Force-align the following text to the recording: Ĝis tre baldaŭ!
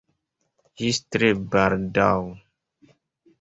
Ĝis 0.81 0.99
tre 1.15 1.29
baldaŭ! 1.57 2.09